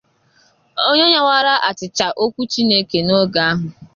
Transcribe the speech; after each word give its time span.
onye 0.89 1.05
nyawara 1.11 1.53
àchịchà 1.69 2.07
okwu 2.23 2.41
Chineke 2.51 2.99
n'oge 3.03 3.39
ahụ 3.49 3.67